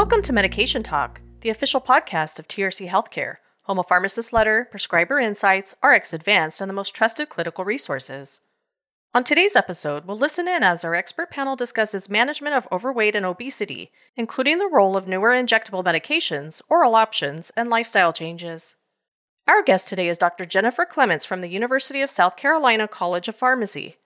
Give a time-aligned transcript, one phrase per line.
[0.00, 5.20] Welcome to Medication Talk, the official podcast of TRC Healthcare, home of pharmacist letter, prescriber
[5.20, 8.40] insights, RX Advanced, and the most trusted clinical resources.
[9.12, 13.26] On today's episode, we'll listen in as our expert panel discusses management of overweight and
[13.26, 18.76] obesity, including the role of newer injectable medications, oral options, and lifestyle changes.
[19.46, 20.46] Our guest today is Dr.
[20.46, 23.96] Jennifer Clements from the University of South Carolina College of Pharmacy.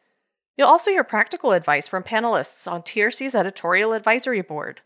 [0.56, 4.80] You'll also hear practical advice from panelists on TRC's editorial advisory board.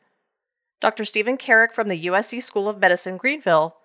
[0.80, 1.04] Dr.
[1.04, 3.76] Stephen Carek from the USC School of Medicine, Greenville,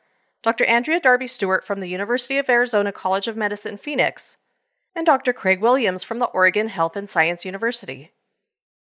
[0.43, 0.65] Dr.
[0.65, 4.38] Andrea Darby Stewart from the University of Arizona College of Medicine, Phoenix,
[4.95, 5.33] and Dr.
[5.33, 8.11] Craig Williams from the Oregon Health and Science University.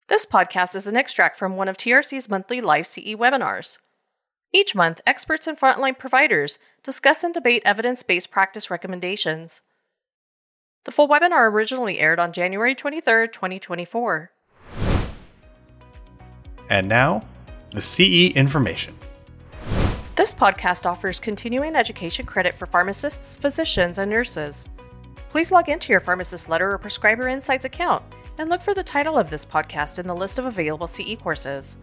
[0.08, 3.78] This podcast is an extract from one of TRC's monthly Live CE webinars.
[4.52, 9.62] Each month, experts and frontline providers discuss and debate evidence based practice recommendations.
[10.86, 14.32] The full webinar originally aired on January 23, 2024.
[16.70, 17.24] And now,
[17.74, 18.96] the CE information.
[20.16, 24.68] This podcast offers continuing education credit for pharmacists, physicians, and nurses.
[25.30, 28.04] Please log into your pharmacist letter or prescriber insights account
[28.38, 31.80] and look for the title of this podcast in the list of available CE courses.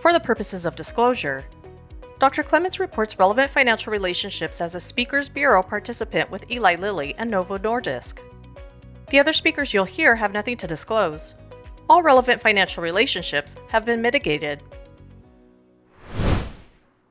[0.00, 1.44] For the purposes of disclosure,
[2.18, 2.42] Dr.
[2.42, 7.58] Clements reports relevant financial relationships as a Speakers Bureau participant with Eli Lilly and Novo
[7.58, 8.20] Nordisk.
[9.10, 11.34] The other speakers you'll hear have nothing to disclose.
[11.92, 14.62] All relevant financial relationships have been mitigated.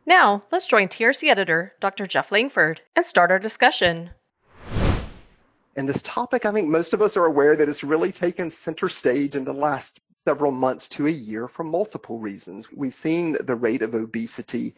[0.07, 2.07] Now, let's join TRC editor Dr.
[2.07, 4.09] Jeff Langford and start our discussion.
[5.75, 8.89] And this topic, I think most of us are aware that it's really taken center
[8.89, 12.71] stage in the last several months to a year for multiple reasons.
[12.71, 14.73] We've seen the rate of obesity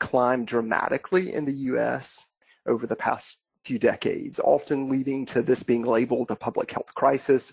[0.00, 2.26] climb dramatically in the US
[2.66, 7.52] over the past few decades, often leading to this being labeled a public health crisis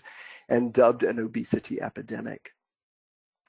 [0.52, 2.52] and dubbed an obesity epidemic.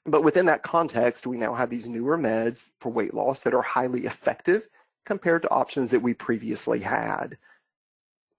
[0.06, 3.62] But within that context, we now have these newer meds for weight loss that are
[3.62, 4.68] highly effective
[5.04, 7.36] compared to options that we previously had.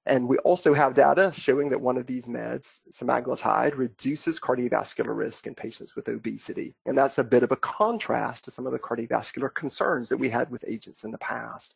[0.08, 5.46] And we also have data showing that one of these meds, semaglutide, reduces cardiovascular risk
[5.46, 6.74] in patients with obesity.
[6.88, 10.30] And that's a bit of a contrast to some of the cardiovascular concerns that we
[10.30, 11.76] had with agents in the past.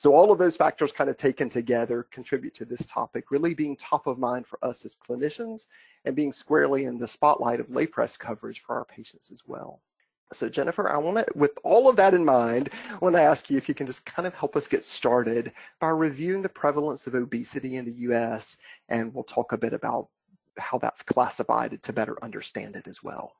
[0.00, 3.76] So all of those factors kind of taken together contribute to this topic really being
[3.76, 5.66] top of mind for us as clinicians
[6.06, 9.82] and being squarely in the spotlight of lay press coverage for our patients as well.
[10.32, 13.50] So Jennifer, I want to, with all of that in mind, I want to ask
[13.50, 17.06] you if you can just kind of help us get started by reviewing the prevalence
[17.06, 18.56] of obesity in the U.S.
[18.88, 20.08] and we'll talk a bit about
[20.56, 23.34] how that's classified to better understand it as well.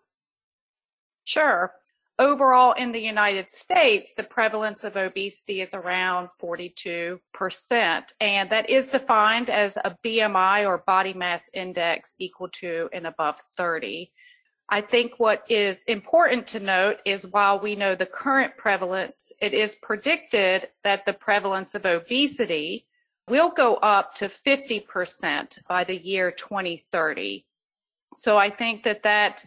[1.25, 1.72] Sure.
[2.21, 7.19] Overall, in the United States, the prevalence of obesity is around 42%,
[8.21, 13.41] and that is defined as a BMI or body mass index equal to and above
[13.57, 14.11] 30.
[14.69, 19.55] I think what is important to note is while we know the current prevalence, it
[19.55, 22.85] is predicted that the prevalence of obesity
[23.29, 27.47] will go up to 50% by the year 2030.
[28.17, 29.47] So I think that that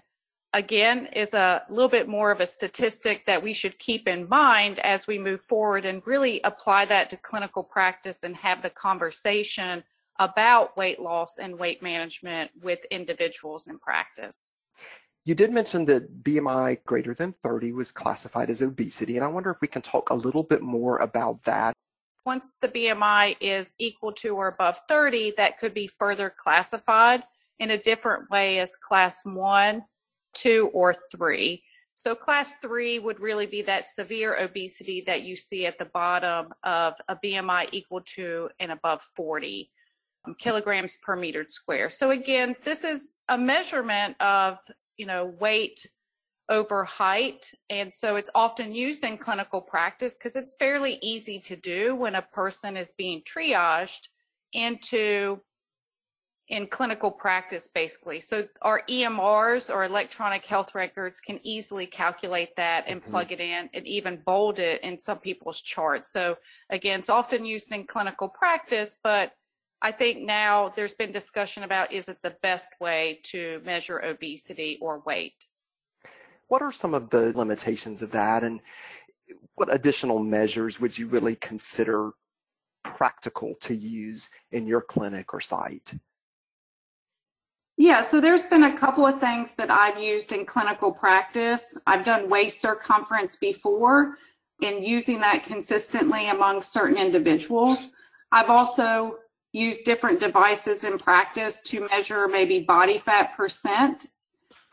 [0.54, 4.80] again is a little bit more of a statistic that we should keep in mind
[4.80, 9.84] as we move forward and really apply that to clinical practice and have the conversation
[10.20, 14.54] about weight loss and weight management with individuals in practice.
[15.26, 19.50] You did mention that BMI greater than 30 was classified as obesity, and I wonder
[19.50, 21.74] if we can talk a little bit more about that.
[22.26, 27.24] Once the BMI is equal to or above 30, that could be further classified
[27.60, 29.82] in a different way as class 1
[30.34, 31.62] two, or three.
[31.96, 36.52] So class three would really be that severe obesity that you see at the bottom
[36.64, 39.70] of a BMI equal to and above 40
[40.26, 41.90] um, kilograms per meter square.
[41.90, 44.58] So again, this is a measurement of,
[44.98, 45.86] you know, weight
[46.50, 47.52] over height.
[47.70, 52.16] And so it's often used in clinical practice because it's fairly easy to do when
[52.16, 54.08] a person is being triaged
[54.52, 55.40] into
[56.54, 58.20] in clinical practice, basically.
[58.20, 63.10] So our EMRs or electronic health records can easily calculate that and mm-hmm.
[63.10, 66.12] plug it in and even bold it in some people's charts.
[66.12, 66.38] So
[66.70, 69.32] again, it's often used in clinical practice, but
[69.82, 74.78] I think now there's been discussion about is it the best way to measure obesity
[74.80, 75.48] or weight?
[76.50, 78.62] What are some of the limitations of that and
[79.56, 82.12] what additional measures would you really consider
[82.84, 85.94] practical to use in your clinic or site?
[87.78, 91.78] Yeah, so there's been a couple of things that I've used in clinical practice.
[91.88, 94.18] I've done waist circumference before
[94.62, 97.90] and using that consistently among certain individuals.
[98.32, 99.18] I've also
[99.52, 104.08] used different devices in practice to measure maybe body fat percent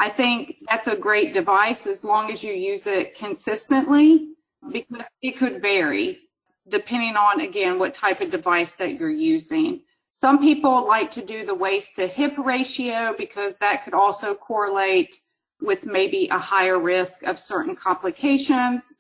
[0.00, 4.30] I think that's a great device as long as you use it consistently
[4.72, 6.20] because it could vary
[6.68, 9.82] depending on, again, what type of device that you're using.
[10.20, 15.16] Some people like to do the waist to hip ratio because that could also correlate
[15.62, 18.96] with maybe a higher risk of certain complications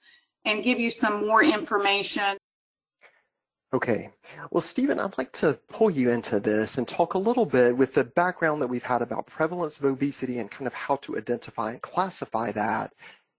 [0.46, 2.38] and give you some more information.
[3.74, 4.08] Okay.
[4.50, 7.92] Well, Stephen, I'd like to pull you into this and talk a little bit with
[7.92, 11.72] the background that we've had about prevalence of obesity and kind of how to identify
[11.72, 12.94] and classify that.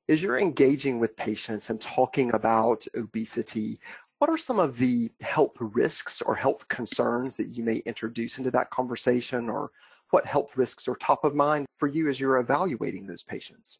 [0.07, 3.79] As you're engaging with patients and talking about obesity,
[4.21, 8.51] what are some of the health risks or health concerns that you may introduce into
[8.51, 9.71] that conversation or
[10.11, 13.79] what health risks are top of mind for you as you're evaluating those patients?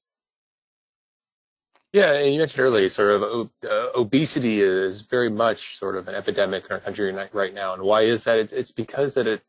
[1.94, 6.16] Yeah, and you mentioned earlier, sort of uh, obesity is very much sort of an
[6.16, 7.76] epidemic in our country right now.
[7.76, 8.40] And why is that?
[8.40, 9.44] It's, it's because that it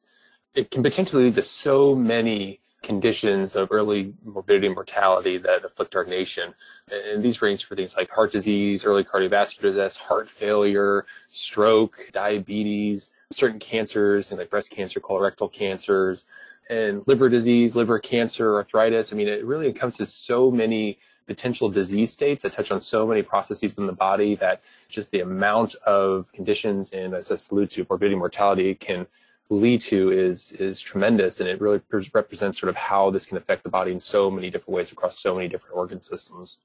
[0.55, 5.95] it can potentially lead to so many conditions of early morbidity and mortality that afflict
[5.95, 6.55] our nation.
[6.91, 13.13] And these range for things like heart disease, early cardiovascular disease, heart failure, stroke, diabetes,
[13.31, 16.25] certain cancers, and like breast cancer, colorectal cancers,
[16.69, 19.13] and liver disease, liver cancer, arthritis.
[19.13, 23.07] I mean, it really comes to so many potential disease states that touch on so
[23.07, 27.71] many processes in the body that just the amount of conditions and as I alluded
[27.71, 29.07] to morbidity and mortality can
[29.53, 31.81] lead to is is tremendous and it really
[32.13, 35.19] represents sort of how this can affect the body in so many different ways across
[35.19, 36.61] so many different organ systems.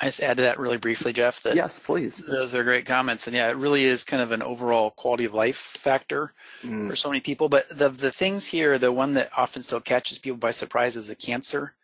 [0.00, 1.40] I just add to that really briefly, Jeff.
[1.42, 2.16] That yes, please.
[2.16, 5.34] Those are great comments, and yeah, it really is kind of an overall quality of
[5.34, 6.32] life factor
[6.62, 6.90] mm.
[6.90, 7.48] for so many people.
[7.48, 11.06] But the the things here, the one that often still catches people by surprise is
[11.06, 11.74] the cancer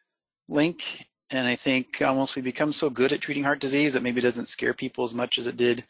[0.49, 4.19] link, and I think almost we become so good at treating heart disease that maybe
[4.19, 5.85] it doesn't scare people as much as it did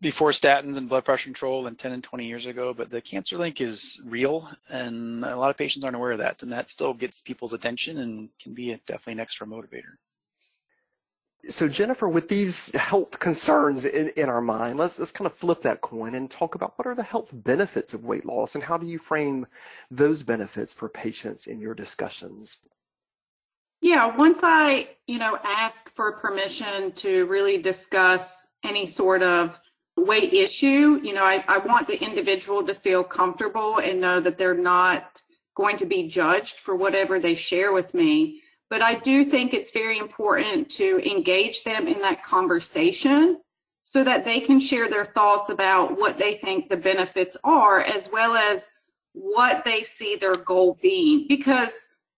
[0.00, 2.72] before statins and blood pressure control and 10 and 20 years ago.
[2.72, 6.42] But the cancer link is real, and a lot of patients aren't aware of that.
[6.42, 9.96] And that still gets people's attention and can be a, definitely an extra motivator.
[11.48, 15.62] So Jennifer, with these health concerns in, in our mind, let's let's kind of flip
[15.62, 18.76] that coin and talk about what are the health benefits of weight loss and how
[18.76, 19.46] do you frame
[19.90, 22.58] those benefits for patients in your discussions?
[23.80, 29.58] Yeah, once I, you know, ask for permission to really discuss any sort of
[29.96, 34.38] weight issue, you know, I, I want the individual to feel comfortable and know that
[34.38, 35.22] they're not
[35.54, 38.40] going to be judged for whatever they share with me.
[38.70, 43.40] But I do think it's very important to engage them in that conversation
[43.82, 48.08] so that they can share their thoughts about what they think the benefits are, as
[48.12, 48.70] well as
[49.12, 51.26] what they see their goal being.
[51.26, 51.72] Because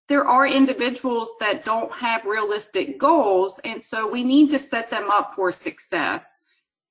[0.09, 5.11] there are individuals that don't have realistic goals, and so we need to set them
[5.11, 6.42] up for success.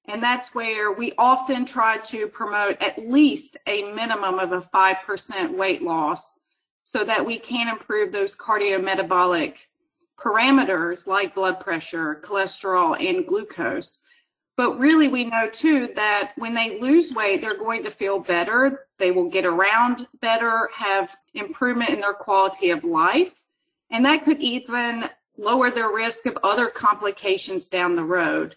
[0.08, 5.56] And that's where we often try to promote at least a minimum of a 5%
[5.56, 6.40] weight loss
[6.84, 9.56] so that we can improve those cardiometabolic
[10.20, 14.02] parameters like blood pressure, cholesterol, and glucose.
[14.58, 18.88] But really, we know too that when they lose weight, they're going to feel better.
[19.00, 23.34] They will get around better, have improvement in their quality of life.
[23.90, 28.56] And that could even lower their risk of other complications down the road.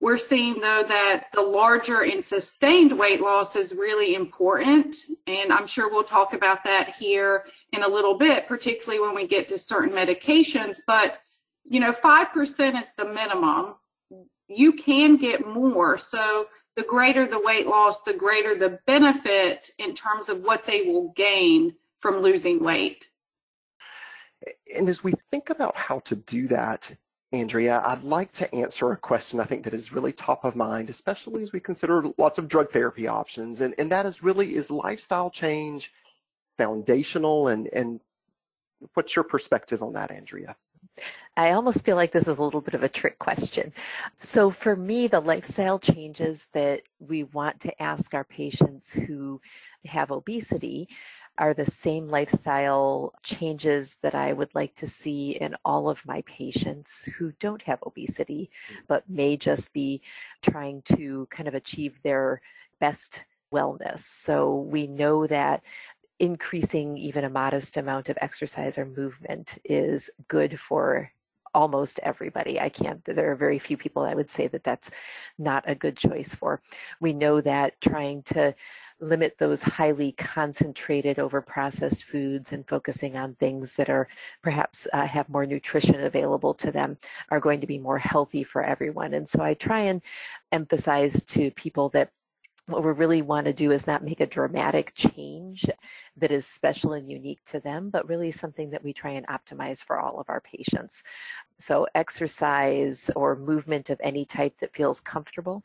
[0.00, 4.96] We're seeing though that the larger and sustained weight loss is really important.
[5.26, 9.26] And I'm sure we'll talk about that here in a little bit, particularly when we
[9.26, 10.78] get to certain medications.
[10.86, 11.18] But,
[11.64, 13.74] you know, 5% is the minimum
[14.48, 15.98] you can get more.
[15.98, 20.82] So the greater the weight loss, the greater the benefit in terms of what they
[20.82, 23.08] will gain from losing weight.
[24.74, 26.94] And as we think about how to do that,
[27.32, 30.88] Andrea, I'd like to answer a question I think that is really top of mind,
[30.88, 33.60] especially as we consider lots of drug therapy options.
[33.60, 35.92] And, and that is really, is lifestyle change
[36.56, 37.48] foundational?
[37.48, 38.00] And, and
[38.94, 40.56] what's your perspective on that, Andrea?
[41.36, 43.72] I almost feel like this is a little bit of a trick question.
[44.18, 49.40] So, for me, the lifestyle changes that we want to ask our patients who
[49.84, 50.88] have obesity
[51.38, 56.22] are the same lifestyle changes that I would like to see in all of my
[56.22, 58.76] patients who don't have obesity, mm.
[58.88, 60.02] but may just be
[60.42, 62.42] trying to kind of achieve their
[62.80, 64.00] best wellness.
[64.00, 65.62] So, we know that
[66.18, 71.12] increasing even a modest amount of exercise or movement is good for
[71.54, 72.60] almost everybody.
[72.60, 74.90] I can't, there are very few people I would say that that's
[75.38, 76.60] not a good choice for.
[77.00, 78.54] We know that trying to
[79.00, 84.08] limit those highly concentrated over processed foods and focusing on things that are
[84.42, 86.98] perhaps uh, have more nutrition available to them
[87.30, 89.14] are going to be more healthy for everyone.
[89.14, 90.02] And so I try and
[90.52, 92.10] emphasize to people that
[92.68, 95.64] what we really want to do is not make a dramatic change
[96.18, 99.82] that is special and unique to them, but really something that we try and optimize
[99.82, 101.02] for all of our patients.
[101.60, 105.64] So, exercise or movement of any type that feels comfortable,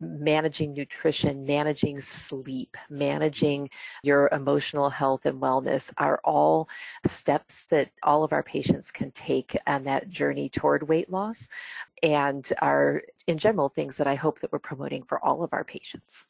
[0.00, 3.68] managing nutrition, managing sleep, managing
[4.02, 6.68] your emotional health and wellness are all
[7.06, 11.48] steps that all of our patients can take on that journey toward weight loss
[12.02, 15.64] and are, in general, things that I hope that we're promoting for all of our
[15.64, 16.28] patients.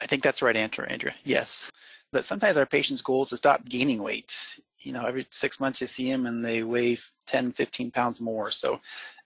[0.00, 1.14] I think that's the right answer, Andrea.
[1.24, 1.70] Yes.
[2.10, 4.60] But sometimes our patients' goal is to stop gaining weight.
[4.82, 8.50] You know, every six months you see them and they weigh 10, 15 pounds more.
[8.50, 8.80] So,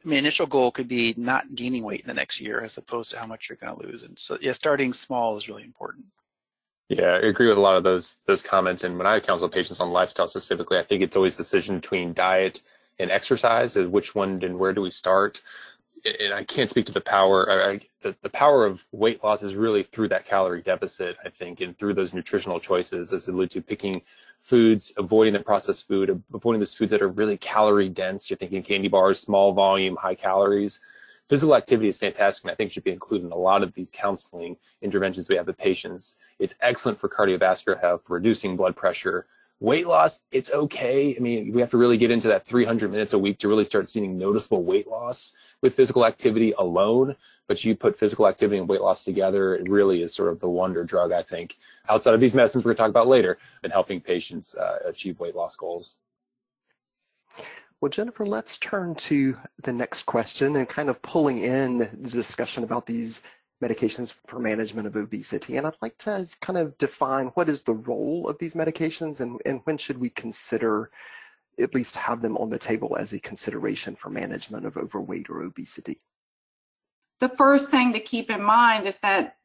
[0.06, 3.18] mean, initial goal could be not gaining weight in the next year as opposed to
[3.18, 4.04] how much you're going to lose.
[4.04, 6.06] And so, yeah, starting small is really important.
[6.88, 8.84] Yeah, I agree with a lot of those those comments.
[8.84, 12.12] And when I counsel patients on lifestyle specifically, I think it's always a decision between
[12.12, 12.62] diet
[13.00, 13.76] and exercise.
[13.76, 15.42] is Which one and where do we start?
[16.20, 17.50] and I can't speak to the power.
[17.50, 21.60] I, the, the power of weight loss is really through that calorie deficit, I think,
[21.60, 24.02] and through those nutritional choices, as alluded to, picking
[24.46, 28.30] foods, avoiding the processed food, avoiding those foods that are really calorie dense.
[28.30, 30.78] You're thinking candy bars, small volume, high calories.
[31.28, 33.90] Physical activity is fantastic, and I think should be included in a lot of these
[33.90, 36.22] counseling interventions we have with patients.
[36.38, 39.26] It's excellent for cardiovascular health, reducing blood pressure,
[39.60, 41.16] weight loss, it's okay.
[41.16, 43.64] I mean, we have to really get into that 300 minutes a week to really
[43.64, 47.16] start seeing noticeable weight loss with physical activity alone.
[47.48, 50.48] But you put physical activity and weight loss together, it really is sort of the
[50.48, 51.54] wonder drug, I think,
[51.88, 55.20] outside of these medicines we're going to talk about later, in helping patients uh, achieve
[55.20, 55.94] weight loss goals.
[57.80, 62.64] Well, Jennifer, let's turn to the next question and kind of pulling in the discussion
[62.64, 63.22] about these
[63.62, 65.56] medications for management of obesity.
[65.56, 69.40] And I'd like to kind of define what is the role of these medications and,
[69.46, 70.90] and when should we consider
[71.58, 75.42] at least have them on the table as a consideration for management of overweight or
[75.42, 76.00] obesity.
[77.20, 79.36] The first thing to keep in mind is that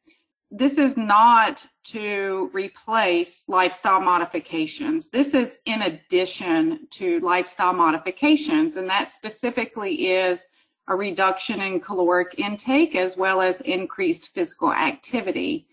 [0.50, 5.08] this is not to replace lifestyle modifications.
[5.08, 10.46] This is in addition to lifestyle modifications, and that specifically is
[10.88, 15.66] a reduction in caloric intake as well as increased physical activity.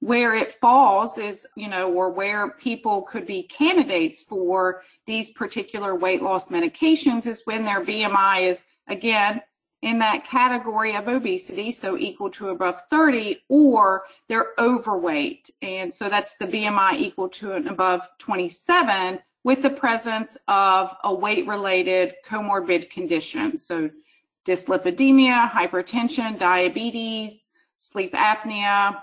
[0.00, 5.94] Where it falls is, you know, or where people could be candidates for these particular
[5.94, 9.40] weight loss medications is when their BMI is, again,
[9.82, 15.50] in that category of obesity, so equal to above 30, or they're overweight.
[15.62, 21.14] And so that's the BMI equal to and above 27 with the presence of a
[21.14, 23.56] weight related comorbid condition.
[23.58, 23.90] So
[24.44, 29.00] dyslipidemia, hypertension, diabetes, sleep apnea.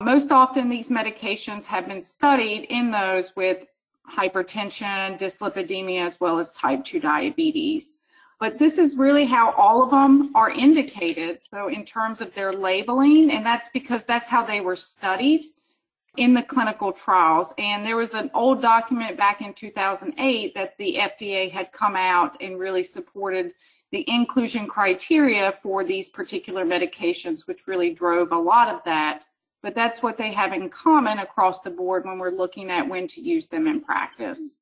[0.00, 3.66] Most often, these medications have been studied in those with
[4.10, 8.00] hypertension, dyslipidemia, as well as type 2 diabetes.
[8.40, 11.42] But this is really how all of them are indicated.
[11.42, 15.46] So, in terms of their labeling, and that's because that's how they were studied
[16.16, 17.52] in the clinical trials.
[17.58, 22.36] And there was an old document back in 2008 that the FDA had come out
[22.40, 23.52] and really supported
[23.90, 29.24] the inclusion criteria for these particular medications, which really drove a lot of that.
[29.64, 33.08] But that's what they have in common across the board when we're looking at when
[33.08, 34.58] to use them in practice.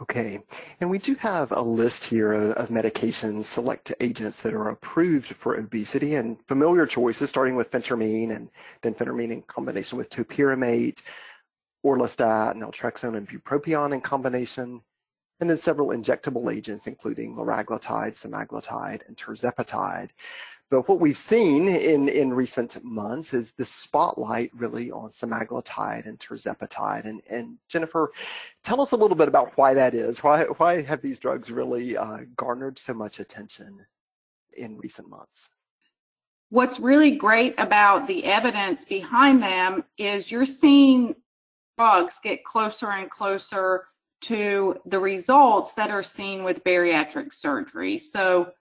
[0.00, 0.40] Okay,
[0.80, 5.54] and we do have a list here of, medications, select agents that are approved for
[5.54, 8.50] obesity and familiar choices, starting with phentermine and
[8.80, 11.00] then phentermine in combination with topiramate,
[11.86, 14.80] orlistat, and naltrexone, and bupropion in combination,
[15.42, 20.10] and then several injectable agents, including liraglutide, semaglutide, and tirzepatide.
[20.70, 26.16] But what we've seen in, in recent months is the spotlight really on semaglutide and
[26.16, 27.06] tirzepatide.
[27.06, 28.12] And, and Jennifer,
[28.62, 30.22] tell us a little bit about why that is.
[30.22, 33.84] Why, why have these drugs really uh, garnered so much attention
[34.56, 35.48] in recent months?
[36.50, 41.16] What's really great about the evidence behind them is you're seeing
[41.76, 43.86] drugs get closer and closer
[44.22, 47.98] to the results that are seen with bariatric surgery.
[47.98, 48.52] So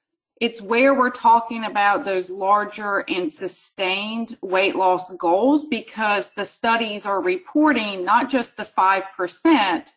[0.41, 7.05] it's where we're talking about those larger and sustained weight loss goals because the studies
[7.05, 9.87] are reporting not just the 5%,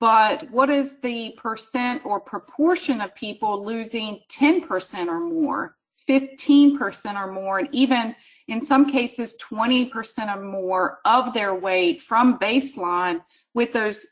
[0.00, 5.76] but what is the percent or proportion of people losing 10% or more,
[6.08, 8.16] 15% or more, and even
[8.48, 13.20] in some cases 20% or more of their weight from baseline
[13.54, 14.04] with those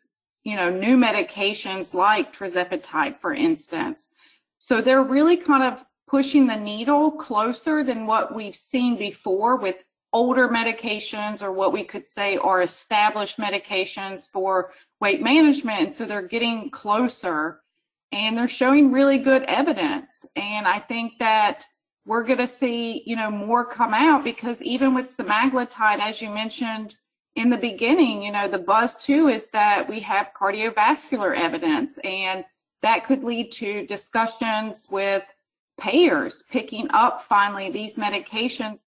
[0.44, 4.10] you know, new medications like tirzepatide, for instance.
[4.58, 9.76] So they're really kind of pushing the needle closer than what we've seen before with
[10.12, 15.80] older medications or what we could say are established medications for weight management.
[15.80, 17.60] And so they're getting closer
[18.10, 20.24] and they're showing really good evidence.
[20.34, 21.64] And I think that
[22.06, 26.30] we're going to see, you know, more come out because even with semaglutide, as you
[26.30, 26.96] mentioned
[27.38, 32.44] in the beginning, you know, the buzz too is that we have cardiovascular evidence and
[32.82, 35.22] that could lead to discussions with
[35.78, 38.82] payers picking up finally these medications.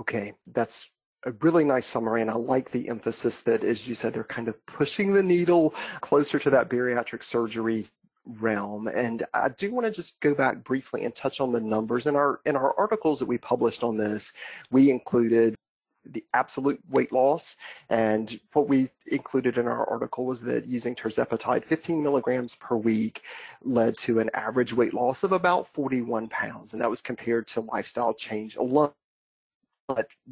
[0.00, 0.88] Okay, that's
[1.26, 4.48] a really nice summary, and I like the emphasis that, as you said, they're kind
[4.48, 7.88] of pushing the needle closer to that bariatric surgery
[8.24, 8.88] realm.
[8.88, 12.16] And I do want to just go back briefly and touch on the numbers in
[12.16, 14.32] our in our articles that we published on this.
[14.70, 15.56] We included
[16.04, 17.56] the absolute weight loss.
[17.90, 23.22] And what we included in our article was that using tirzepatide 15 milligrams per week
[23.62, 26.72] led to an average weight loss of about 41 pounds.
[26.72, 28.92] And that was compared to lifestyle change alone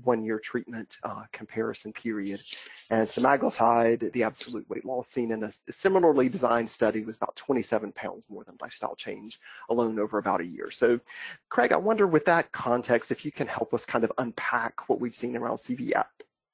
[0.03, 2.41] one-year treatment uh, comparison period.
[2.91, 7.93] And semaglutide, the absolute weight loss seen in a similarly designed study was about 27
[7.93, 10.71] pounds more than lifestyle change alone over about a year.
[10.71, 11.01] So,
[11.49, 15.01] Craig, I wonder with that context, if you can help us kind of unpack what
[15.01, 15.93] we've seen around CV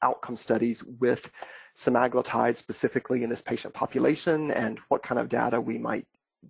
[0.02, 1.30] outcome studies with
[1.74, 6.06] semaglutide specifically in this patient population and what kind of data we might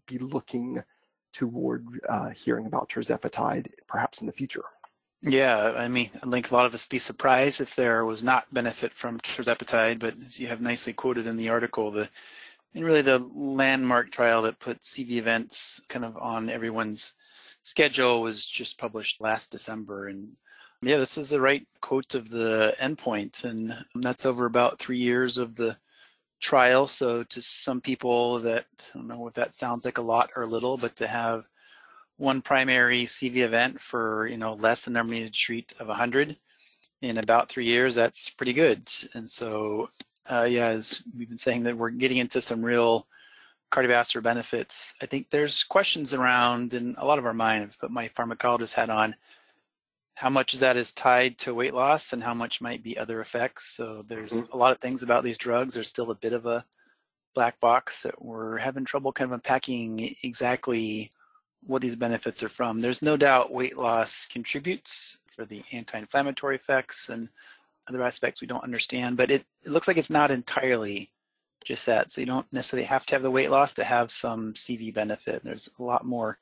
[0.07, 0.83] be looking
[1.33, 4.65] toward uh, hearing about tirzepatide perhaps in the future.
[5.23, 8.53] Yeah, I mean, I think a lot of us be surprised if there was not
[8.53, 12.09] benefit from tirzepatide, but as you have nicely quoted in the article, the
[12.75, 17.15] and really the landmark trial that put CV events kind of on everyone's
[17.63, 20.37] schedule was just published last December, and
[20.83, 25.39] yeah, this is the right quote of the endpoint, and that's over about three years
[25.39, 25.77] of the
[26.41, 26.87] trial.
[26.89, 30.47] So to some people, that I don't know if that sounds like a lot or
[30.47, 31.47] little, but to have
[32.23, 36.37] one primary CV event for you know less than needed to treat of 100
[37.03, 38.89] in about three years, that's pretty good.
[39.13, 39.91] And so,
[40.31, 43.09] uh, yeah, as we've been saying that we're getting into some real
[43.73, 44.95] cardiovascular benefits.
[45.03, 47.65] I think there's questions around in a lot of our mind.
[47.65, 49.17] I've put my pharmacologist hat on.
[50.15, 53.21] How much of that is tied to weight loss and how much might be other
[53.21, 53.75] effects?
[53.75, 54.53] So there's mm-hmm.
[54.53, 55.75] a lot of things about these drugs.
[55.75, 56.65] There's still a bit of a
[57.35, 61.11] black box that we're having trouble kind of unpacking exactly
[61.67, 62.81] what these benefits are from.
[62.81, 67.29] There's no doubt weight loss contributes for the anti-inflammatory effects and
[67.89, 71.11] other aspects we don't understand, but it, it looks like it's not entirely
[71.65, 72.11] just that.
[72.11, 75.43] So you don't necessarily have to have the weight loss to have some CV benefit.
[75.45, 76.39] There's a lot more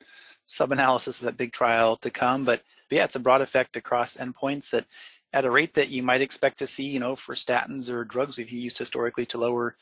[0.47, 4.17] sub-analysis of that big trial to come, but, but yeah, it's a broad effect across
[4.17, 4.85] endpoints that
[5.33, 8.37] at a rate that you might expect to see, you know, for statins or drugs
[8.37, 9.75] we've used historically to lower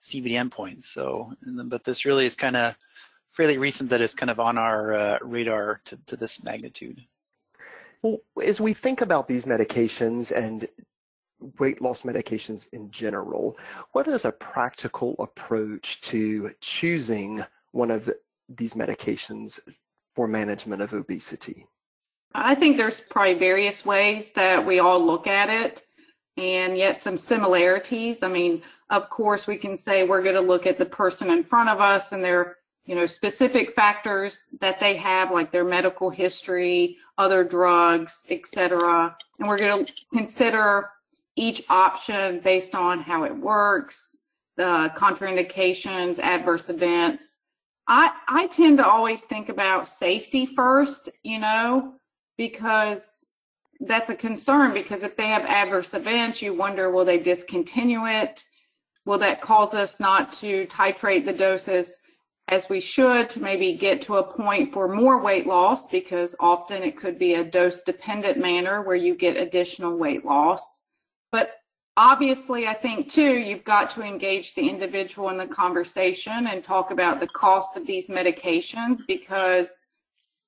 [0.00, 0.84] CVD endpoints.
[0.84, 2.76] So, but this really is kind of
[3.36, 7.02] fairly recent that it's kind of on our uh, radar to, to this magnitude.
[8.00, 10.66] Well, as we think about these medications and
[11.58, 13.58] weight loss medications in general,
[13.92, 18.10] what is a practical approach to choosing one of
[18.48, 19.60] these medications
[20.14, 21.66] for management of obesity?
[22.34, 25.82] I think there's probably various ways that we all look at it
[26.38, 28.22] and yet some similarities.
[28.22, 31.44] I mean, of course, we can say we're going to look at the person in
[31.44, 36.08] front of us and their you know, specific factors that they have, like their medical
[36.08, 39.16] history, other drugs, etc.
[39.38, 40.90] And we're going to consider
[41.34, 44.16] each option based on how it works,
[44.56, 47.36] the contraindications, adverse events.
[47.88, 51.94] I, I tend to always think about safety first, you know,
[52.38, 53.26] because
[53.80, 58.44] that's a concern because if they have adverse events, you wonder, will they discontinue it?
[59.04, 61.98] Will that cause us not to titrate the doses
[62.48, 66.82] as we should to maybe get to a point for more weight loss because often
[66.82, 70.80] it could be a dose dependent manner where you get additional weight loss.
[71.32, 71.50] But
[71.96, 76.92] obviously, I think too, you've got to engage the individual in the conversation and talk
[76.92, 79.84] about the cost of these medications because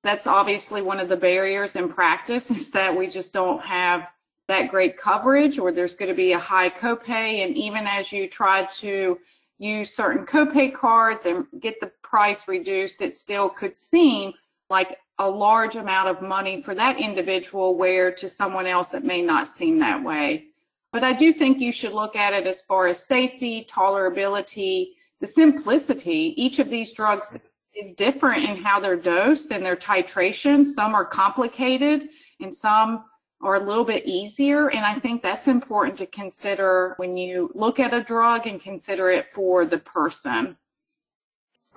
[0.01, 4.07] that's obviously one of the barriers in practice is that we just don't have
[4.47, 7.45] that great coverage or there's going to be a high copay.
[7.45, 9.19] And even as you try to
[9.59, 14.33] use certain copay cards and get the price reduced, it still could seem
[14.69, 19.21] like a large amount of money for that individual, where to someone else it may
[19.21, 20.45] not seem that way.
[20.93, 25.27] But I do think you should look at it as far as safety, tolerability, the
[25.27, 26.33] simplicity.
[26.37, 27.37] Each of these drugs
[27.75, 30.65] is different in how they're dosed and their titration.
[30.65, 33.03] Some are complicated and some
[33.41, 34.69] are a little bit easier.
[34.69, 39.09] And I think that's important to consider when you look at a drug and consider
[39.09, 40.57] it for the person.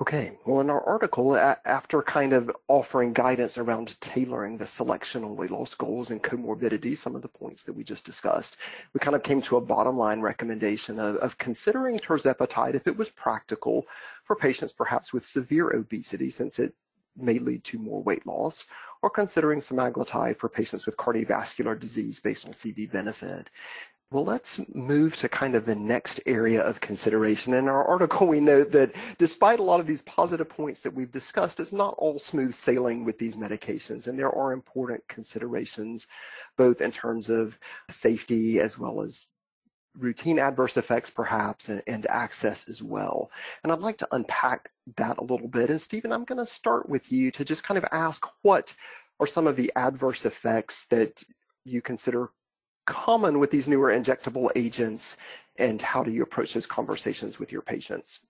[0.01, 5.37] Okay, well, in our article, after kind of offering guidance around tailoring the selection on
[5.37, 8.57] weight loss goals and comorbidity, some of the points that we just discussed,
[8.95, 12.97] we kind of came to a bottom line recommendation of, of considering tirzepatide if it
[12.97, 13.87] was practical
[14.25, 16.75] for patients perhaps with severe obesity, since it
[17.17, 18.67] may lead to more weight loss,
[19.03, 23.51] or considering semaglutide for patients with cardiovascular disease based on CV benefit.
[24.13, 27.55] Well, let's move to kind of the next area of consideration.
[27.55, 31.11] In our article, we note that despite a lot of these positive points that we've
[31.11, 36.07] discussed, it's not all smooth sailing with these medications, and there are important considerations,
[36.59, 39.29] both in terms of safety as well as
[39.99, 43.31] routine adverse effects, perhaps, and, and access as well.
[43.63, 45.71] And I'd like to unpack that a little bit.
[45.71, 48.75] And Stephen, I'm going to start with you to just kind of ask what
[49.21, 51.23] are some of the adverse effects that
[51.65, 52.31] you consider
[52.87, 55.17] common with these newer injectable agents
[55.59, 58.21] and how do you approach those conversations with your patients?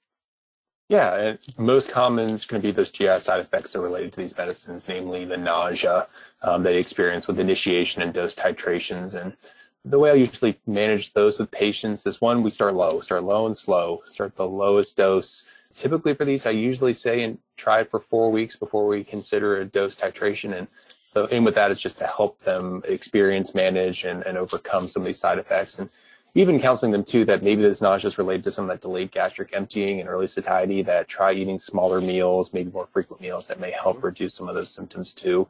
[0.89, 4.21] Yeah, most common is going to be those GI side effects that are related to
[4.21, 6.07] these medicines, namely the nausea
[6.43, 9.15] um, you experience with initiation and dose titrations.
[9.15, 9.35] And
[9.85, 13.47] the way I usually manage those with patients is one, we start low, start low
[13.47, 15.49] and slow, start the lowest dose.
[15.75, 19.61] Typically for these, I usually say and try it for four weeks before we consider
[19.61, 20.57] a dose titration.
[20.57, 20.69] And
[21.15, 25.03] the aim with that is just to help them experience, manage, and, and overcome some
[25.03, 25.79] of these side effects.
[25.79, 25.91] And
[26.35, 29.11] even counseling them too that maybe this nausea is related to some of that delayed
[29.11, 33.61] gastric emptying and early satiety, that try eating smaller meals, maybe more frequent meals that
[33.61, 35.49] may help reduce some of those symptoms too.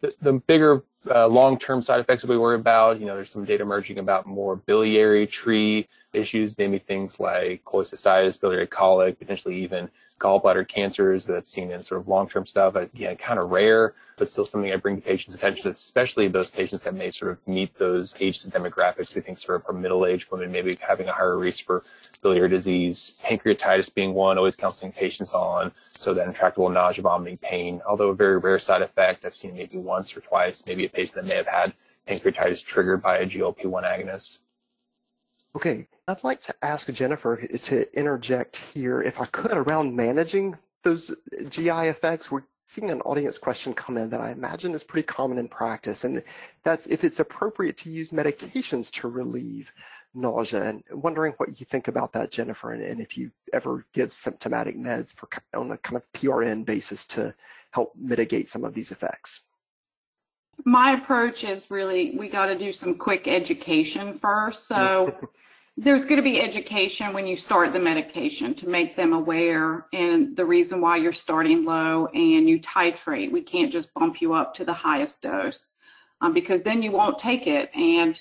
[0.00, 3.44] The, the bigger uh, long-term side effects that we worry about, you know, there's some
[3.44, 9.88] data emerging about more biliary tree issues, namely things like cholecystitis, biliary colic, potentially even
[10.18, 12.74] gallbladder cancers that's seen in sort of long-term stuff.
[12.74, 16.82] Again, kind of rare, but still something I bring to patients' attention, especially those patients
[16.82, 19.14] that may sort of meet those age demographics.
[19.14, 21.82] We think sort of middle-aged women, maybe having a higher risk for
[22.22, 25.72] biliary disease, pancreatitis being one, always counseling patients on.
[25.82, 29.78] So that intractable nausea, vomiting, pain, although a very rare side effect, I've seen maybe
[29.78, 31.72] once or twice, maybe a patient that may have had
[32.08, 34.38] pancreatitis triggered by a GLP-1 agonist.
[35.54, 41.14] Okay, I'd like to ask Jennifer to interject here, if I could, around managing those
[41.50, 42.30] GI effects.
[42.30, 46.04] We're seeing an audience question come in that I imagine is pretty common in practice,
[46.04, 46.22] and
[46.64, 49.70] that's if it's appropriate to use medications to relieve
[50.14, 50.62] nausea.
[50.70, 54.78] And wondering what you think about that, Jennifer, and, and if you ever give symptomatic
[54.78, 57.34] meds for on a kind of PRN basis to
[57.72, 59.42] help mitigate some of these effects.
[60.64, 64.66] My approach is really we got to do some quick education first.
[64.66, 65.30] So
[65.80, 70.36] there's going to be education when you start the medication to make them aware and
[70.36, 73.30] the reason why you're starting low and you titrate.
[73.30, 75.76] We can't just bump you up to the highest dose
[76.20, 77.70] um, because then you won't take it.
[77.76, 78.20] And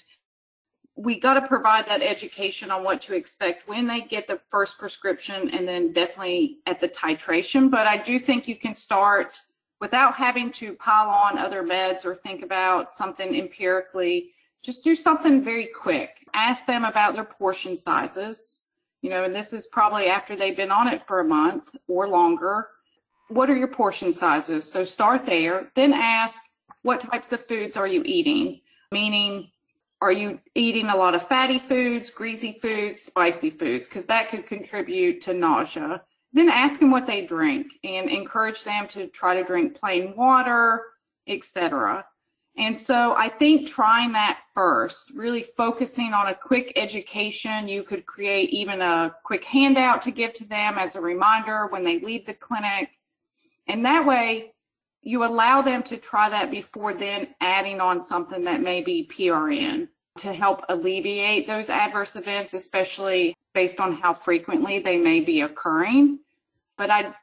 [0.96, 4.78] we got to provide that education on what to expect when they get the first
[4.78, 7.72] prescription and then definitely at the titration.
[7.72, 9.36] But I do think you can start
[9.82, 14.30] without having to pile on other meds or think about something empirically
[14.64, 16.26] just do something very quick.
[16.34, 18.58] Ask them about their portion sizes.
[19.02, 22.08] You know, and this is probably after they've been on it for a month or
[22.08, 22.68] longer.
[23.30, 24.70] What are your portion sizes?
[24.70, 25.72] So start there.
[25.76, 26.40] Then ask,
[26.82, 28.62] what types of foods are you eating?
[28.92, 29.52] Meaning,
[30.02, 33.88] are you eating a lot of fatty foods, greasy foods, spicy foods?
[33.88, 36.02] Because that could contribute to nausea.
[36.34, 40.84] Then ask them what they drink and encourage them to try to drink plain water,
[41.28, 42.06] etc.
[42.58, 48.08] And so I think trying that first, really focusing on a quick education, you could
[48.08, 52.26] create even a quick handout to give to them as a reminder when they leave
[52.26, 52.90] the clinic.
[53.68, 54.54] And that way
[55.04, 59.88] you allow them to try that before then adding on something that may be PRN
[60.18, 66.20] to help alleviate those adverse events, especially based on how frequently they may be occurring.
[66.76, 67.14] But I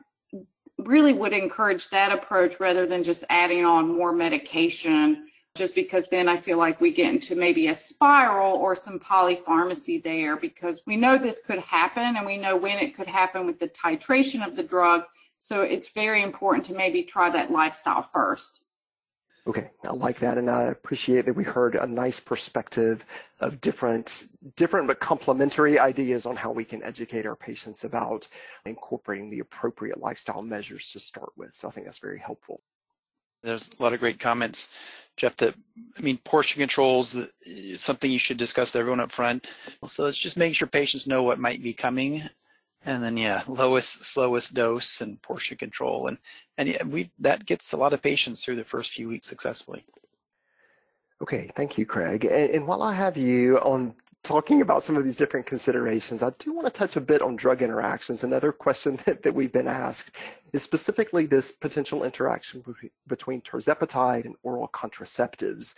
[0.79, 6.29] really would encourage that approach rather than just adding on more medication, just because then
[6.29, 10.97] I feel like we get into maybe a spiral or some polypharmacy there because we
[10.97, 14.57] know this could happen and we know when it could happen with the titration of
[14.57, 15.05] the drug.
[15.39, 18.64] So it's very important to maybe try that lifestyle first.
[19.47, 23.05] Okay, I like that, and I appreciate that we heard a nice perspective
[23.41, 24.27] of different,
[24.57, 28.27] different but complementary ideas on how we can educate our patients about
[28.65, 31.55] incorporating the appropriate lifestyle measures to start with.
[31.55, 32.63] So I think that's very helpful.
[33.43, 34.69] There's a lot of great comments,
[35.19, 35.37] Jeff.
[35.37, 35.55] That
[35.99, 37.15] I mean, portion controls
[37.77, 39.47] something you should discuss with everyone up front.
[39.87, 42.23] So it's just making sure patients know what might be coming
[42.85, 46.19] and then yeah, lowest slowest dose and portion control, and
[46.59, 49.85] and yeah, we that gets a lot of patients through the first few weeks successfully.
[51.23, 52.25] Okay, thank you, Craig.
[52.25, 53.95] And, and while I have you on
[54.25, 57.37] talking about some of these different considerations, I do want to touch a bit on
[57.37, 58.25] drug interactions.
[58.25, 60.11] Another question that, that we've been asked
[60.53, 62.65] is specifically this potential interaction
[63.07, 65.75] between tirzepatide and oral contraceptives.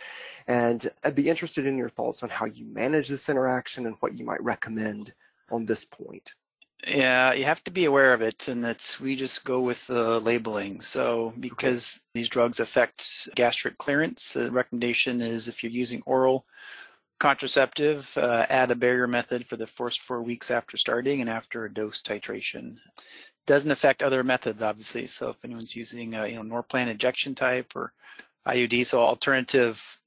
[0.47, 4.17] And I'd be interested in your thoughts on how you manage this interaction and what
[4.17, 5.13] you might recommend
[5.51, 6.33] on this point.
[6.85, 10.19] Yeah, you have to be aware of it, and that's we just go with the
[10.19, 10.81] labeling.
[10.81, 12.03] So because okay.
[12.13, 16.45] these drugs affect gastric clearance, the recommendation is if you're using oral
[17.19, 21.65] contraceptive, uh, add a barrier method for the first four weeks after starting and after
[21.65, 22.77] a dose titration.
[23.47, 25.07] Doesn't affect other methods, obviously.
[25.07, 27.93] So if anyone's using, a, you know, Norplant injection type or
[28.45, 29.99] IUD, so alternative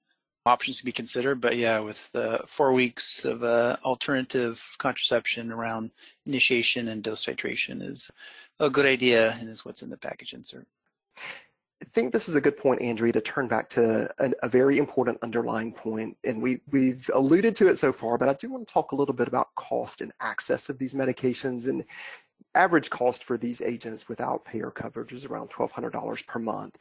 [0.46, 1.40] options to be considered.
[1.40, 5.90] But yeah, with uh, four weeks of uh, alternative contraception around
[6.26, 8.11] initiation and dose titration is
[8.59, 10.66] a good idea and is what's in the package insert.
[11.83, 14.76] I think this is a good point, Andrea, to turn back to an, a very
[14.76, 18.68] important underlying point, and we we've alluded to it so far, but I do want
[18.68, 21.68] to talk a little bit about cost and access of these medications.
[21.68, 21.85] And
[22.55, 26.76] average cost for these agents without payer coverage is around $1,200 per month.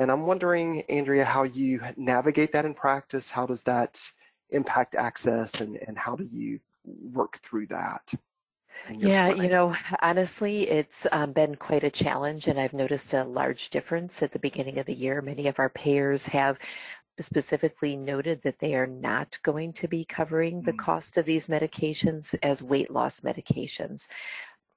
[0.00, 3.30] And I'm wondering, Andrea, how you navigate that in practice.
[3.30, 4.00] How does that
[4.48, 6.58] impact access, and and how do you
[7.12, 8.14] work through that?
[8.88, 13.68] Yeah, you know, honestly, it's um, been quite a challenge, and I've noticed a large
[13.68, 15.20] difference at the beginning of the year.
[15.20, 16.56] Many of our payers have
[17.20, 20.78] specifically noted that they are not going to be covering the mm.
[20.78, 24.08] cost of these medications as weight loss medications.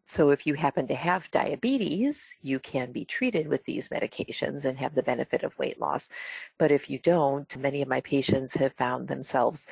[0.05, 4.77] So, if you happen to have diabetes, you can be treated with these medications and
[4.77, 6.09] have the benefit of weight loss.
[6.59, 9.65] But if you don't, many of my patients have found themselves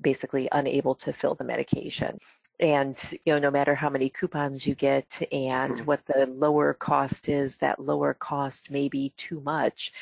[0.00, 2.18] basically unable to fill the medication
[2.60, 5.84] and you know no matter how many coupons you get and mm-hmm.
[5.84, 9.92] what the lower cost is that lower cost may be too much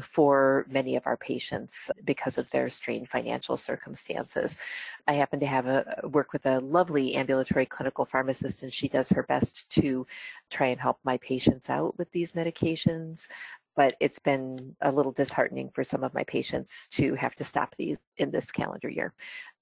[0.00, 4.56] for many of our patients because of their strained financial circumstances
[5.06, 9.10] i happen to have a work with a lovely ambulatory clinical pharmacist and she does
[9.10, 10.06] her best to
[10.50, 13.28] try and help my patients out with these medications
[13.76, 17.74] but it's been a little disheartening for some of my patients to have to stop
[17.76, 19.14] these in this calendar year.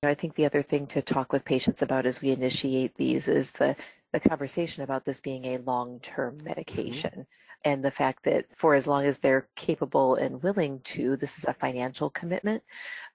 [0.03, 3.53] I think the other thing to talk with patients about as we initiate these is
[3.53, 3.74] the,
[4.12, 6.46] the conversation about this being a long-term mm-hmm.
[6.46, 7.11] medication.
[7.11, 7.22] Mm-hmm.
[7.66, 11.44] And the fact that for as long as they're capable and willing to, this is
[11.46, 12.62] a financial commitment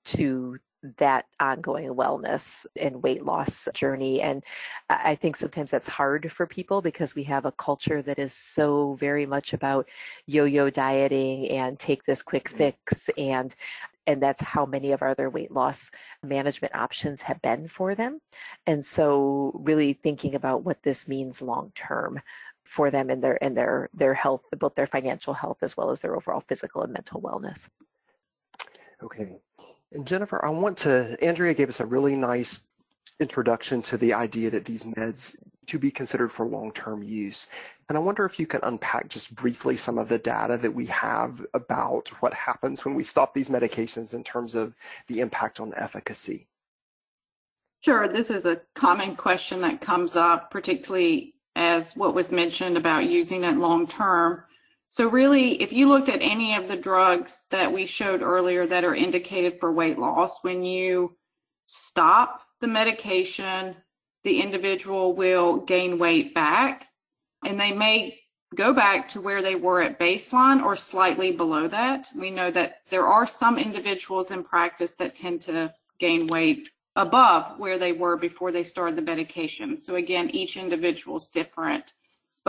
[0.05, 0.57] to
[0.97, 4.21] that ongoing wellness and weight loss journey.
[4.21, 4.43] And
[4.89, 8.95] I think sometimes that's hard for people because we have a culture that is so
[8.99, 9.89] very much about
[10.25, 12.57] yo-yo dieting and take this quick mm-hmm.
[12.57, 13.55] fix and
[14.07, 15.91] and that's how many of our other weight loss
[16.23, 18.19] management options have been for them.
[18.65, 22.19] And so really thinking about what this means long term
[22.65, 26.01] for them and their and their their health, both their financial health as well as
[26.01, 27.69] their overall physical and mental wellness.
[29.03, 29.37] Okay.
[29.91, 32.61] And Jennifer, I want to, Andrea gave us a really nice
[33.19, 35.35] introduction to the idea that these meds
[35.67, 37.47] to be considered for long-term use.
[37.87, 40.85] And I wonder if you can unpack just briefly some of the data that we
[40.87, 44.75] have about what happens when we stop these medications in terms of
[45.07, 46.47] the impact on efficacy.
[47.81, 53.05] Sure, this is a common question that comes up, particularly as what was mentioned about
[53.05, 54.43] using it long term.
[54.91, 58.83] So really, if you looked at any of the drugs that we showed earlier that
[58.83, 61.15] are indicated for weight loss, when you
[61.67, 63.75] stop the medication,
[64.23, 66.87] the individual will gain weight back
[67.45, 68.19] and they may
[68.55, 72.09] go back to where they were at baseline or slightly below that.
[72.15, 77.59] We know that there are some individuals in practice that tend to gain weight above
[77.59, 79.79] where they were before they started the medication.
[79.79, 81.93] So again, each individual is different.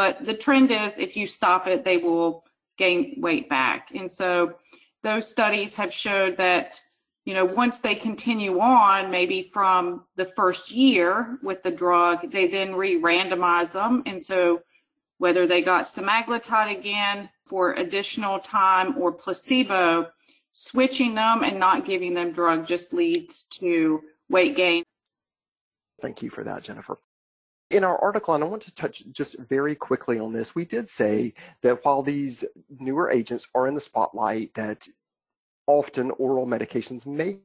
[0.01, 2.47] But the trend is if you stop it, they will
[2.79, 3.91] gain weight back.
[3.95, 4.55] And so
[5.03, 6.81] those studies have showed that,
[7.27, 12.49] you know, once they continue on, maybe from the first year with the drug, they
[12.49, 14.03] then re-randomize them.
[14.07, 14.63] And so
[15.19, 20.09] whether they got semaglutide again for additional time or placebo,
[20.53, 24.83] switching them and not giving them drug just leads to weight gain.
[26.01, 26.97] Thank you for that, Jennifer
[27.71, 30.89] in our article, and I want to touch just very quickly on this, we did
[30.89, 34.87] say that while these newer agents are in the spotlight, that
[35.67, 37.39] often oral medications may.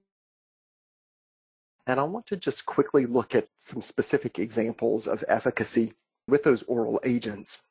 [1.87, 5.93] And I want to just quickly look at some specific examples of efficacy
[6.27, 7.61] with those oral agents.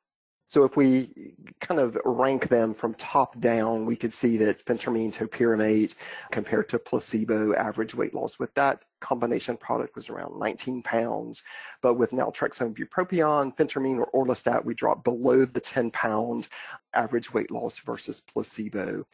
[0.46, 5.12] So if we kind of rank them from top down, we could see that phentermine
[5.12, 5.94] topiramate
[6.30, 11.42] compared to placebo average weight loss with that combination product was around 19 pounds.
[11.82, 16.48] But with naltrexone bupropion, phentermine, or orlistat, we dropped below the 10 pound
[16.94, 19.06] average weight loss versus placebo.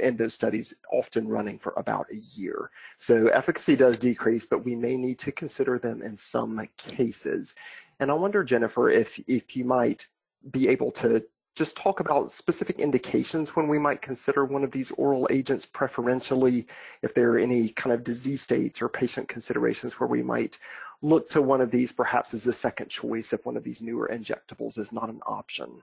[0.00, 2.70] And those studies often running for about a year.
[2.98, 7.54] So efficacy does decrease, but we may need to consider them in some cases.
[8.00, 10.06] And I wonder, Jennifer, if if you might
[10.50, 11.24] be able to
[11.58, 16.66] just talk about specific indications when we might consider one of these oral agents preferentially,
[17.02, 20.58] if there are any kind of disease states or patient considerations where we might
[21.02, 24.08] look to one of these perhaps as a second choice if one of these newer
[24.12, 25.82] injectables is not an option?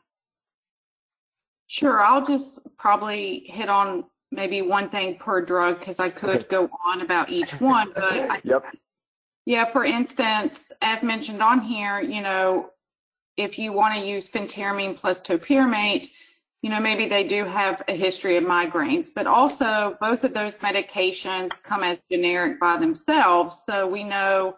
[1.68, 6.70] Sure, I'll just probably hit on maybe one thing per drug because I could go
[6.86, 7.91] on about each one.
[7.94, 8.63] But I, yep.
[9.46, 12.70] Yeah, for instance, as mentioned on here, you know,
[13.38, 16.10] if you want to use phentermine plus topiramate,
[16.62, 20.58] you know, maybe they do have a history of migraines, but also both of those
[20.60, 23.63] medications come as generic by themselves.
[23.65, 24.56] So we know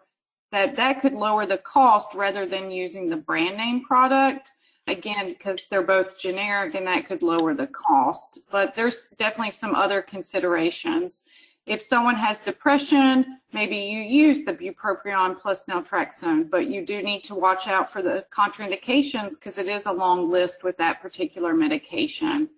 [0.52, 4.54] that that could lower the cost rather than using the brand name product.
[4.88, 8.40] Again, because they're both generic and that could lower the cost.
[8.50, 11.24] But there's definitely some other considerations.
[11.68, 17.26] If someone has depression, maybe you use the bupropion plus naltrexone, but you do need
[17.26, 21.54] to watch out for the contraindications because it is a long list with that particular
[21.54, 22.50] medication.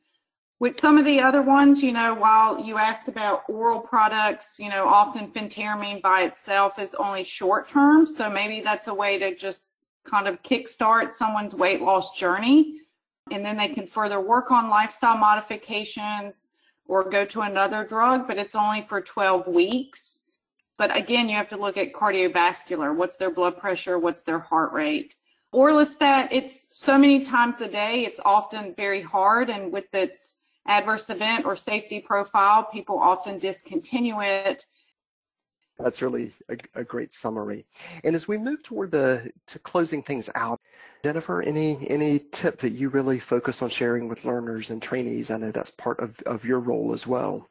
[0.60, 4.70] With some of the other ones, you know, while you asked about oral products, you
[4.70, 8.06] know, often phentermine by itself is only short term.
[8.06, 9.72] So maybe that's a way to just
[10.04, 12.82] kind of kickstart someone's weight loss journey.
[13.32, 16.52] And then they can further work on lifestyle modifications
[16.90, 20.24] or go to another drug, but it's only for 12 weeks.
[20.76, 22.96] But again, you have to look at cardiovascular.
[22.96, 24.00] What's their blood pressure?
[24.00, 25.14] What's their heart rate?
[25.54, 28.06] Orlistat, it's so many times a day.
[28.06, 29.52] It's often very hard.
[29.52, 34.66] And with its adverse event or safety profile, people often discontinue it.
[35.80, 37.66] That's really a, a, great summary.
[38.04, 40.60] And as we move toward the to closing things out,
[41.04, 45.32] Jennifer, any any tip that you really focus on sharing with learners and trainees?
[45.32, 47.50] I know that's part of, of your role as well.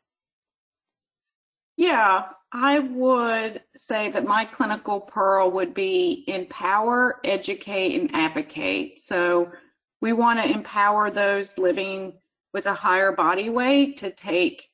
[1.79, 8.99] Yeah, I would say that my clinical pearl would be empower, educate, and advocate.
[8.99, 9.51] So
[10.01, 12.15] we want to empower those living
[12.53, 14.69] with a higher body weight to take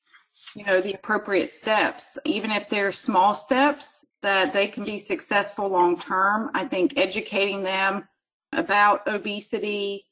[0.54, 5.68] you know, the appropriate steps, even if they're small steps that they can be successful
[5.68, 6.50] long term.
[6.54, 8.08] I think educating them
[8.52, 10.06] about obesity,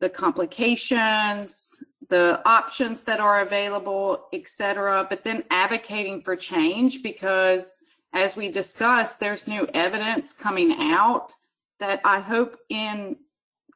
[0.00, 5.06] the complications, the options that are available, etc.
[5.08, 7.80] But then advocating for change because
[8.12, 11.32] as we discussed, there's new evidence coming out
[11.80, 13.16] that I hope in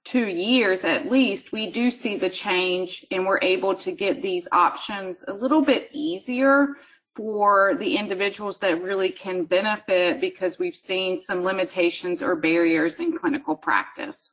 [0.04, 4.48] two years at least, we do see the change and we're able to get these
[4.52, 6.76] options a little bit easier
[7.14, 13.16] for the individuals that really can benefit because we've seen some limitations or barriers in
[13.16, 14.32] clinical practice.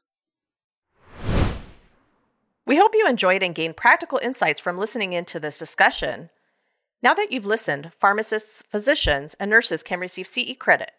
[2.65, 6.29] We hope you enjoyed and gained practical insights from listening into this discussion.
[7.01, 10.91] Now that you've listened, pharmacists, physicians, and nurses can receive CE credit.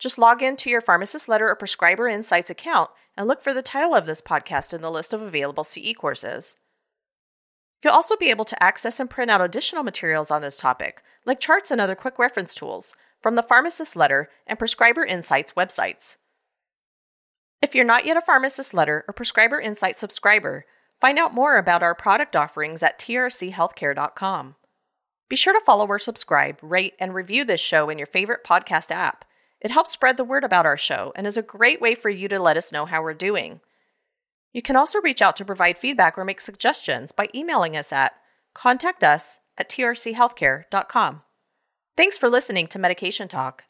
[0.00, 3.62] Just log in to your pharmacist letter or prescriber insights account and look for the
[3.62, 6.56] title of this podcast in the list of available CE courses.
[7.84, 11.38] You'll also be able to access and print out additional materials on this topic, like
[11.38, 16.16] charts and other quick reference tools, from the Pharmacist Letter and Prescriber Insights websites.
[17.60, 20.64] If you're not yet a Pharmacist Letter or Prescriber Insights subscriber,
[20.98, 24.56] find out more about our product offerings at trchealthcare.com.
[25.28, 28.90] Be sure to follow or subscribe, rate, and review this show in your favorite podcast
[28.90, 29.26] app.
[29.60, 32.28] It helps spread the word about our show and is a great way for you
[32.28, 33.60] to let us know how we're doing.
[34.52, 38.14] You can also reach out to provide feedback or make suggestions by emailing us at
[38.54, 41.22] contact us at trchealthcare.com.
[41.96, 43.64] Thanks for listening to Medication Talk.